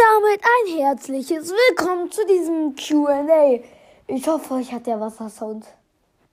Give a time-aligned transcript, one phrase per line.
[0.00, 3.60] damit ein herzliches Willkommen zu diesem QA.
[4.06, 5.66] Ich hoffe, euch hat der Wassersound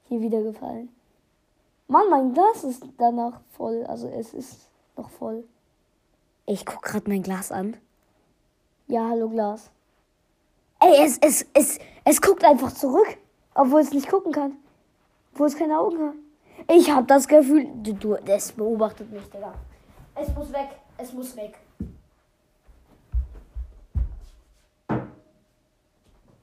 [0.08, 0.88] hier wieder gefallen.
[1.90, 3.86] Mann, mein Glas ist danach voll.
[3.86, 5.44] Also es ist noch voll.
[6.46, 7.76] Ich guck gerade mein Glas an.
[8.88, 9.70] Ja, hallo Glas.
[10.80, 13.18] Ey, es, es, es, es guckt einfach zurück,
[13.54, 14.54] obwohl es nicht gucken kann.
[15.34, 16.16] Obwohl es keine Augen hat.
[16.74, 19.54] Ich habe das Gefühl, du, du, es beobachtet mich, Digga.
[20.16, 21.60] Es muss weg, es muss weg.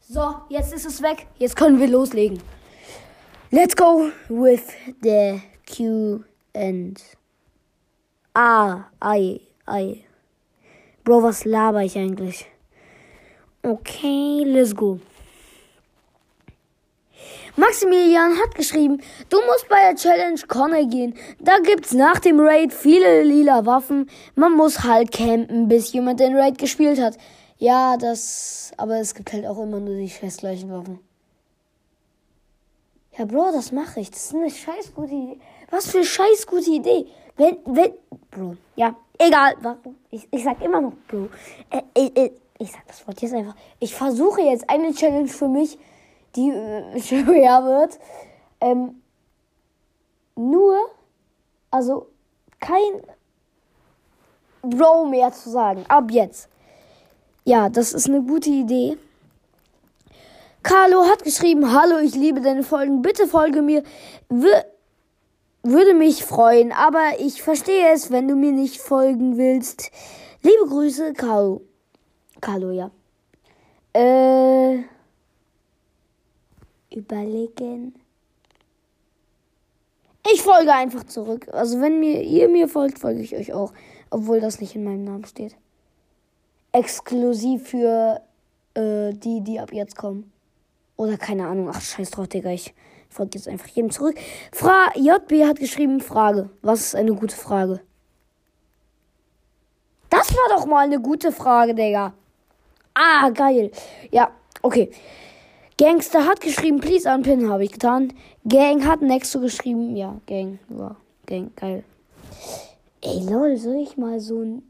[0.06, 1.26] So, jetzt ist es weg.
[1.38, 2.38] Jetzt können wir loslegen.
[3.50, 4.64] Let's go with
[5.02, 7.00] the Q and
[8.34, 8.84] A.
[9.02, 10.04] I, I.
[11.04, 12.46] Bro, was laber ich eigentlich?
[13.62, 15.00] Okay, let's go.
[17.56, 21.14] Maximilian hat geschrieben, du musst bei der Challenge Corner gehen.
[21.40, 24.10] Da gibt's nach dem Raid viele lila Waffen.
[24.34, 27.16] Man muss halt campen, bis jemand den Raid gespielt hat.
[27.58, 30.98] Ja, das, aber es gibt halt auch immer nur die scheiß gleichen Waffen.
[33.16, 34.10] Ja, Bro, das mache ich.
[34.10, 35.38] Das ist eine scheiß gute Idee.
[35.70, 37.06] Was für eine scheiß gute Idee.
[37.36, 37.92] Wenn, wenn,
[38.30, 39.96] Bro, ja, egal, warum.
[40.10, 41.28] Ich, ich sag immer noch Bro.
[41.70, 43.54] Äh, äh, äh, ich sag das Wort jetzt einfach.
[43.78, 45.78] Ich versuche jetzt eine Challenge für mich,
[46.34, 48.00] die äh, schwer wird.
[48.60, 49.00] Ähm,
[50.34, 50.76] nur,
[51.70, 52.08] also
[52.58, 53.02] kein
[54.62, 55.84] Bro mehr zu sagen.
[55.86, 56.48] Ab jetzt.
[57.46, 58.96] Ja, das ist eine gute Idee.
[60.62, 63.82] Carlo hat geschrieben, hallo, ich liebe deine Folgen, bitte folge mir.
[64.30, 64.46] W
[65.62, 69.90] würde mich freuen, aber ich verstehe es, wenn du mir nicht folgen willst.
[70.42, 71.62] Liebe Grüße, Carlo.
[72.40, 72.90] Carlo, ja.
[73.94, 74.82] Äh,
[76.94, 77.94] überlegen.
[80.32, 81.48] Ich folge einfach zurück.
[81.52, 83.72] Also wenn mir ihr mir folgt, folge ich euch auch,
[84.10, 85.56] obwohl das nicht in meinem Namen steht
[86.74, 88.20] exklusiv für
[88.74, 90.30] äh, die, die ab jetzt kommen.
[90.96, 91.70] Oder keine Ahnung.
[91.72, 92.50] Ach, scheiß drauf, Digga.
[92.50, 92.74] Ich
[93.08, 94.16] folge jetzt einfach jedem zurück.
[94.52, 96.50] Fra JB hat geschrieben, Frage.
[96.62, 97.80] Was ist eine gute Frage?
[100.10, 102.12] Das war doch mal eine gute Frage, Digga.
[102.92, 103.70] Ah, geil.
[104.10, 104.30] Ja,
[104.62, 104.90] okay.
[105.78, 108.12] Gangster hat geschrieben, please unpin, habe ich getan.
[108.46, 109.96] Gang hat Nexo geschrieben.
[109.96, 110.60] Ja, Gang.
[110.76, 110.96] Ja,
[111.26, 111.84] Gang, geil.
[113.00, 114.62] Ey, lol, soll ich mal so ein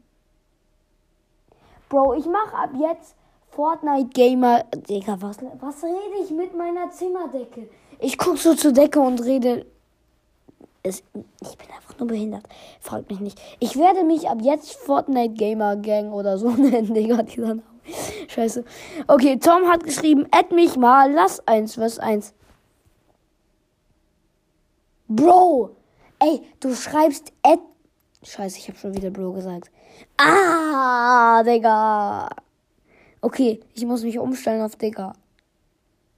[1.89, 3.15] Bro, ich mache ab jetzt
[3.49, 4.63] Fortnite Gamer.
[4.89, 7.69] Digga, was, was rede ich mit meiner Zimmerdecke?
[7.99, 9.65] Ich guck so zur Decke und rede.
[10.83, 11.03] Es,
[11.41, 12.43] ich bin einfach nur behindert.
[12.79, 13.41] Fragt mich nicht.
[13.59, 17.63] Ich werde mich ab jetzt Fortnite Gamer Gang oder so nennen, Digga, dieser Name.
[18.27, 18.65] Scheiße.
[19.07, 22.33] Okay, Tom hat geschrieben, add mich mal, lass eins, was eins.
[25.07, 25.75] Bro,
[26.19, 27.61] ey, du schreibst add
[28.25, 29.69] Scheiße, ich habe schon wieder Bro gesagt.
[30.17, 32.29] Ah, Digga.
[33.21, 35.13] Okay, ich muss mich umstellen auf Digga.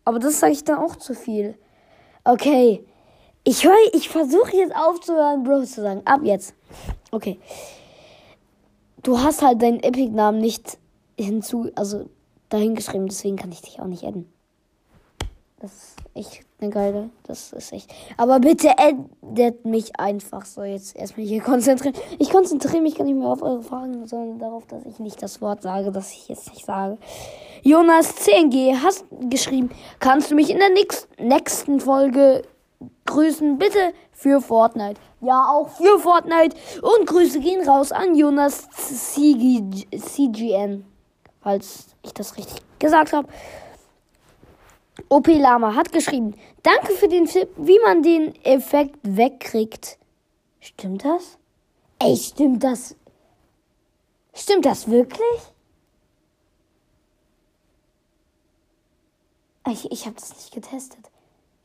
[0.06, 1.58] Aber das sage ich dann auch zu viel.
[2.24, 2.86] Okay.
[3.44, 6.02] Ich höre, ich versuche jetzt aufzuhören, Bro zu sagen.
[6.06, 6.54] Ab jetzt.
[7.12, 7.40] Okay.
[9.04, 10.78] Du hast halt deinen Epic-Namen nicht
[11.18, 12.10] hinzu, also
[12.50, 14.32] dahingeschrieben, deswegen kann ich dich auch nicht adden.
[15.59, 17.09] Das ist echt eine geile.
[17.23, 17.91] Das ist echt.
[18.16, 20.62] Aber bitte addet mich einfach so.
[20.62, 21.95] Jetzt erstmal hier konzentrieren.
[22.19, 25.41] Ich konzentriere mich gar nicht mehr auf eure Fragen, sondern darauf, dass ich nicht das
[25.41, 27.00] Wort sage, das ich jetzt nicht sage.
[27.63, 30.69] Jonas 10G hast geschrieben, kannst du mich in der
[31.18, 32.44] nächsten Folge
[33.06, 33.57] grüßen?
[33.57, 35.01] Bitte für Fortnite.
[35.22, 36.56] Ja, auch für Fortnite.
[36.84, 40.85] Und Grüße gehen raus an Jonas CGN.
[41.41, 43.28] Falls ich das richtig gesagt habe.
[45.09, 49.97] OP Lama hat geschrieben, danke für den Tipp, wie man den Effekt wegkriegt.
[50.59, 51.38] Stimmt das?
[52.00, 52.96] Ey, stimmt das?
[54.34, 55.53] Stimmt das wirklich?
[59.69, 61.12] Ich, ich habe das nicht getestet.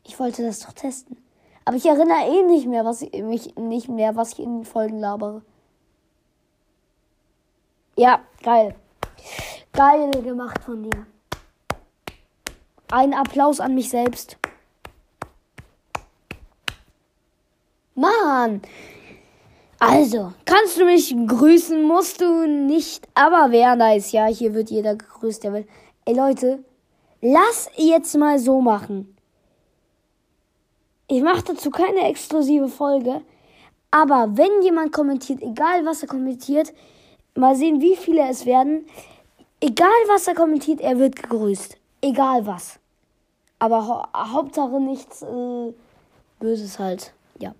[0.03, 1.17] Ich wollte das doch testen.
[1.65, 4.65] Aber ich erinnere eh nicht mehr, was ich, mich nicht mehr, was ich in den
[4.65, 5.43] Folgen labere.
[7.95, 8.75] Ja, geil.
[9.71, 11.05] Geil gemacht von dir.
[12.93, 14.37] Ein Applaus an mich selbst.
[17.95, 18.61] Mann!
[19.79, 21.81] Also, kannst du mich grüßen?
[21.81, 24.11] Musst du nicht, aber wäre nice.
[24.11, 25.67] Ja, hier wird jeder gegrüßt, der will.
[26.05, 26.63] Ey Leute,
[27.19, 29.17] lass jetzt mal so machen.
[31.07, 33.23] Ich mache dazu keine exklusive Folge,
[33.89, 36.71] aber wenn jemand kommentiert, egal was er kommentiert,
[37.33, 38.85] mal sehen, wie viele es werden.
[39.59, 41.75] Egal was er kommentiert, er wird gegrüßt.
[41.99, 42.79] Egal was.
[43.63, 45.73] Aber hau Hauptsache nichts äh,
[46.41, 47.13] Böses halt.
[47.39, 47.55] Ja.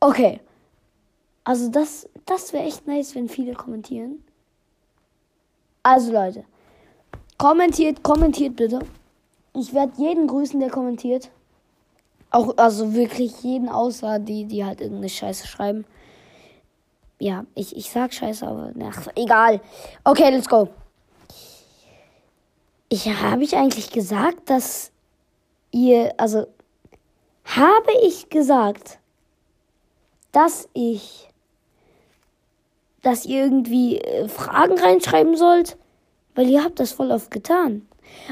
[0.00, 0.40] Okay.
[1.44, 4.24] Also das, das wäre echt nice, wenn viele kommentieren.
[5.82, 6.44] Also Leute,
[7.36, 8.78] kommentiert, kommentiert bitte.
[9.52, 11.28] Ich werde jeden grüßen, der kommentiert.
[12.30, 15.84] Auch, also wirklich jeden außer die, die halt irgendeine Scheiße schreiben.
[17.18, 19.60] Ja, ich, ich sag Scheiße, aber ach, egal.
[20.04, 20.70] Okay, let's go.
[22.88, 24.92] Ich habe ich eigentlich gesagt, dass
[25.70, 26.46] ihr, also
[27.44, 28.98] habe ich gesagt,
[30.32, 31.28] dass ich,
[33.02, 35.76] dass ihr irgendwie äh, Fragen reinschreiben sollt,
[36.34, 37.86] weil ihr habt das voll oft getan.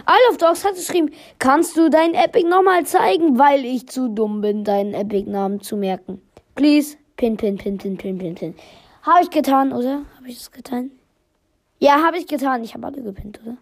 [0.06, 4.40] Isle of Dogs hat geschrieben, kannst du deinen Epic nochmal zeigen, weil ich zu dumm
[4.40, 6.20] bin, deinen Epic-Namen zu merken.
[6.54, 8.54] Please, pin, pin, pin, pin, pin, pin, pin.
[9.02, 10.02] Habe ich getan, oder?
[10.16, 10.90] Habe ich das getan?
[11.78, 12.62] Ja, habe ich getan.
[12.62, 13.56] Ich habe alle gepinnt, oder?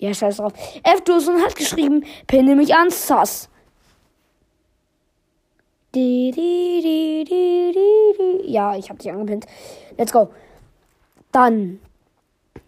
[0.00, 0.54] Ja, scheiß drauf.
[0.82, 1.02] F.
[1.02, 3.50] Duson hat geschrieben, pinne mich an, sass.
[8.46, 9.44] Ja, ich habe dich angepinnt.
[9.98, 10.30] Let's go.
[11.32, 11.80] Dann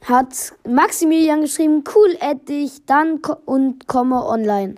[0.03, 4.75] hat Maximilian geschrieben, cool, add dich, dann ko und komme online.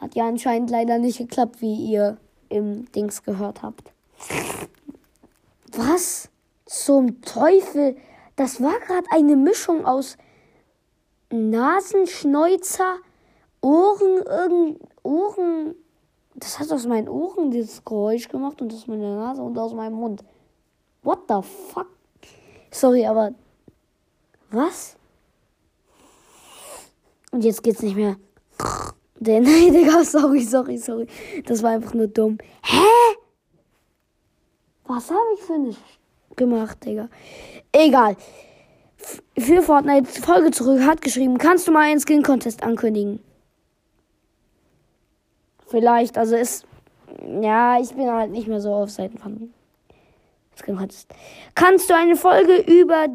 [0.00, 2.16] Hat ja anscheinend leider nicht geklappt, wie ihr
[2.48, 3.92] im Dings gehört habt.
[5.76, 6.28] Was
[6.64, 7.96] zum Teufel?
[8.34, 10.16] Das war gerade eine Mischung aus
[11.30, 12.98] Nasenschneuzer,
[13.60, 15.74] Ohren, irgend, Ohren.
[16.34, 19.94] Das hat aus meinen Ohren dieses Geräusch gemacht und aus meiner Nase und aus meinem
[19.94, 20.22] Mund.
[21.02, 21.88] What the fuck?
[22.70, 23.32] Sorry, aber.
[24.50, 24.96] Was?
[27.32, 28.16] Und jetzt geht's nicht mehr.
[29.18, 31.06] Der, nein, Digga, sorry, sorry, sorry.
[31.46, 32.38] Das war einfach nur dumm.
[32.62, 33.16] Hä?
[34.84, 35.80] Was habe ich für nicht
[36.36, 37.08] gemacht, Digga?
[37.72, 38.16] Egal.
[39.38, 43.20] Für Fortnite Folge zurück hat geschrieben, kannst du mal einen Skin Contest ankündigen?
[45.66, 46.66] Vielleicht, also ist.
[47.40, 49.52] Ja, ich bin halt nicht mehr so auf Seiten von
[51.54, 53.08] Kannst du eine Folge über,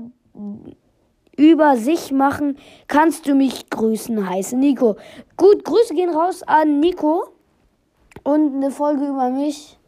[1.36, 2.58] über sich machen?
[2.88, 4.98] Kannst du mich grüßen, heiße Nico.
[5.38, 7.30] Gut, Grüße gehen raus an Nico.
[8.24, 9.80] Und eine Folge über mich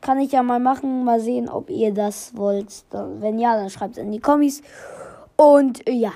[0.00, 1.04] kann ich ja mal machen.
[1.04, 2.84] Mal sehen, ob ihr das wollt.
[2.90, 4.60] Wenn ja, dann schreibt es in die Kommis.
[5.36, 6.12] Und äh, ja.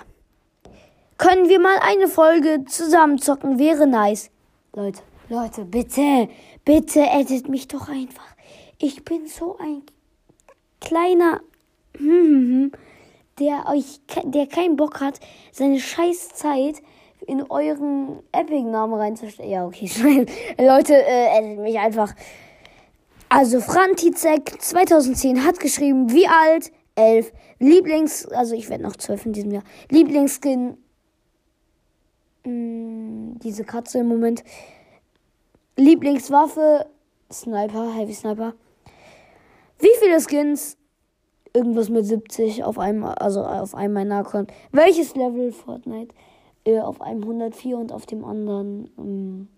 [1.17, 3.59] Können wir mal eine Folge zusammen zocken?
[3.59, 4.31] Wäre nice.
[4.73, 6.29] Leute, Leute, bitte,
[6.65, 8.37] bitte edit mich doch einfach.
[8.79, 9.82] Ich bin so ein
[10.81, 11.41] kleiner,
[13.41, 15.19] der euch, der keinen Bock hat,
[15.50, 16.76] seine scheiß Zeit
[17.26, 19.50] in euren Epic-Namen reinzustellen.
[19.50, 19.91] Ja, okay.
[20.59, 22.15] Leute, äh, edit mich einfach.
[23.29, 26.70] Also, Frantizek 2010 hat geschrieben, wie alt?
[26.98, 27.32] 11.
[27.60, 29.62] Lieblings, also ich werde noch 12 in diesem Jahr.
[29.90, 30.76] Lieblingsskin.
[32.44, 34.42] Mh, hm, diese Katze im Moment.
[35.76, 36.86] Lieblingswaffe.
[37.30, 38.54] Sniper, Heavy Sniper.
[39.78, 40.76] Wie viele Skins?
[41.54, 44.52] Irgendwas mit 70 auf einem, also auf einem meiner Account.
[44.72, 46.14] Welches Level Fortnite?
[46.64, 49.48] Äh, auf einem 104 und auf dem anderen, ähm,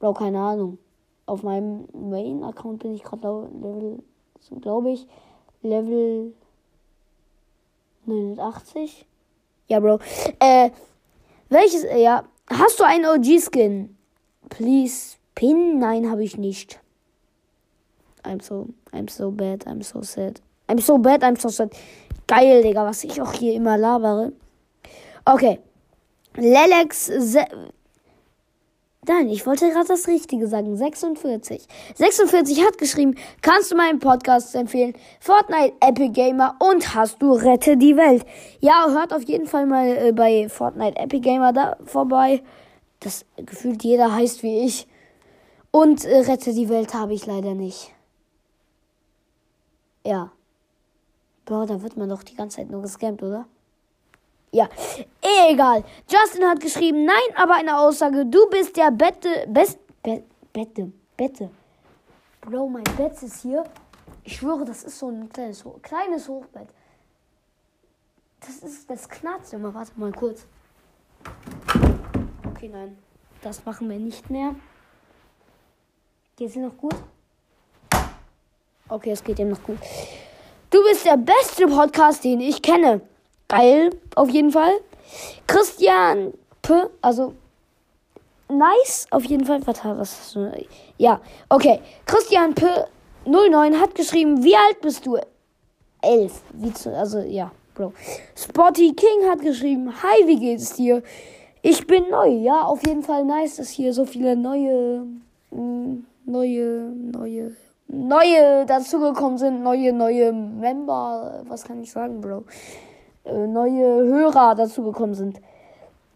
[0.00, 0.78] Bro, keine Ahnung.
[1.26, 4.02] Auf meinem Main-Account bin ich gerade Level,
[4.60, 5.06] glaube ich,
[5.64, 6.32] Level
[8.06, 9.06] 89.
[9.68, 9.98] Ja, Bro.
[10.38, 10.70] Äh,
[11.48, 12.24] welches, äh, ja.
[12.48, 13.96] Hast du einen OG-Skin?
[14.50, 15.78] Please, Pin?
[15.78, 16.78] Nein, habe ich nicht.
[18.22, 20.40] I'm so, I'm so bad, I'm so sad.
[20.68, 21.70] I'm so bad, I'm so sad.
[22.26, 24.32] Geil, Digga, was ich auch hier immer labere.
[25.24, 25.60] Okay.
[26.36, 27.10] Lelex.
[29.06, 30.76] Nein, ich wollte gerade das Richtige sagen.
[30.76, 31.66] 46.
[31.94, 34.94] 46 hat geschrieben, kannst du meinen Podcast empfehlen?
[35.20, 38.24] Fortnite, Epic Gamer und hast du Rette die Welt.
[38.60, 42.42] Ja, hört auf jeden Fall mal äh, bei Fortnite Epic Gamer da vorbei.
[43.00, 44.86] Das gefühlt jeder heißt wie ich.
[45.70, 47.92] Und äh, Rette die Welt habe ich leider nicht.
[50.06, 50.32] Ja.
[51.44, 53.46] Boah, da wird man doch die ganze Zeit nur gescampt, oder?
[54.54, 54.68] Ja,
[55.48, 55.82] egal.
[56.08, 58.24] Justin hat geschrieben, nein, aber eine Aussage.
[58.24, 61.50] Du bist der Bette, best, Be, Bette, Bette.
[62.40, 63.64] Bro, mein Bett ist hier.
[64.22, 66.68] Ich schwöre, das ist so ein kleines, kleines Hochbett.
[68.38, 69.74] Das ist, das knarzt immer.
[69.74, 70.46] Warte mal kurz.
[72.46, 72.96] Okay, nein.
[73.42, 74.54] Das machen wir nicht mehr.
[76.36, 76.94] Geht's dir noch gut?
[78.88, 79.78] Okay, es geht ihm noch gut.
[80.70, 83.00] Du bist der beste Podcast, den ich kenne.
[83.48, 84.72] Geil, auf jeden Fall.
[85.46, 86.32] Christian
[86.62, 86.72] P.
[87.00, 87.34] Also,
[88.48, 89.66] nice, auf jeden Fall.
[89.66, 90.52] Warte, was ist das?
[90.98, 91.80] Ja, okay.
[92.06, 92.66] Christian P.
[93.26, 95.18] 09 hat geschrieben, wie alt bist du?
[96.02, 96.42] Elf.
[96.52, 97.92] Wie zu, also, ja, Bro.
[98.36, 101.02] Spotty King hat geschrieben, hi, wie geht es dir?
[101.62, 102.28] Ich bin neu.
[102.28, 105.06] Ja, auf jeden Fall nice, dass hier so viele neue,
[105.50, 107.56] mm, neue, neue
[107.88, 112.44] neue dazugekommen sind, neue, neue Member, was kann ich sagen, Bro?
[113.24, 115.40] Äh, neue Hörer dazugekommen sind.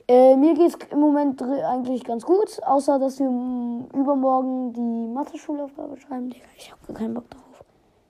[0.07, 6.35] Äh, mir geht's im Moment eigentlich ganz gut, außer dass wir übermorgen die Mathe-Schulaufgabe schreiben.
[6.57, 7.43] Ich habe keinen Bock drauf.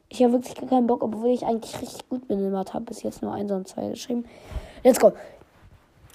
[0.09, 2.75] Ich habe wirklich keinen Bock, obwohl ich eigentlich richtig gut bin in Mathe.
[2.75, 4.25] Habe bis jetzt nur eins und zwei geschrieben.
[4.83, 5.13] Let's go.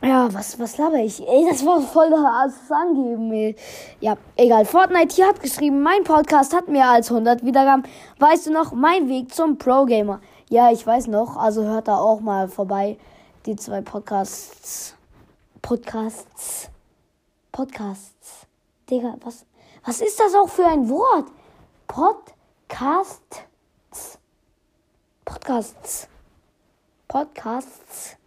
[0.01, 1.25] Ja, was, was laber ich?
[1.25, 3.55] Ey, das war voll das Angeben, ey.
[4.01, 4.65] Ja, egal.
[4.65, 7.83] Fortnite hier hat geschrieben, mein Podcast hat mehr als 100 Wiedergaben.
[8.19, 10.19] Weißt du noch, mein Weg zum Pro-Gamer.
[10.53, 11.35] Ja, ich weiß noch.
[11.35, 12.99] Also hört da auch mal vorbei.
[13.47, 14.95] Die zwei Podcasts.
[15.63, 16.69] Podcasts.
[17.51, 18.45] Podcasts.
[18.87, 19.47] Digga, was,
[19.83, 21.25] was ist das auch für ein Wort?
[21.87, 23.39] Podcasts.
[25.25, 26.07] Podcasts.
[27.07, 28.17] Podcasts.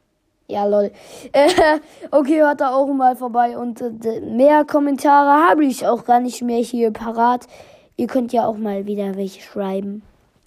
[0.49, 0.90] Ja, lol.
[2.11, 3.56] Okay, hört da auch mal vorbei.
[3.56, 7.47] Und äh, mehr Kommentare habe ich auch gar nicht mehr hier parat.
[7.97, 10.02] Ihr könnt ja auch mal wieder welche schreiben.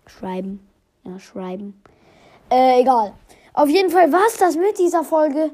[0.06, 0.69] Schreiben.
[1.04, 1.82] Ja, schreiben.
[2.52, 3.14] Äh, egal.
[3.54, 5.52] Auf jeden Fall war es das mit dieser Folge.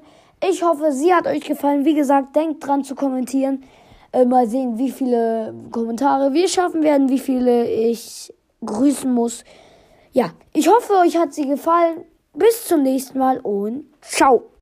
[0.47, 1.85] Ich hoffe, sie hat euch gefallen.
[1.85, 3.63] Wie gesagt, denkt dran zu kommentieren.
[4.11, 8.33] Äh, mal sehen, wie viele Kommentare wir schaffen werden, wie viele ich
[8.63, 9.43] grüßen muss.
[10.11, 12.05] Ja, ich hoffe, euch hat sie gefallen.
[12.33, 14.54] Bis zum nächsten Mal und ciao.